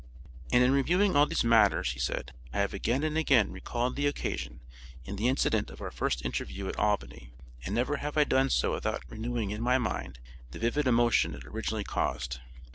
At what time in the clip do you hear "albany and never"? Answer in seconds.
6.79-7.97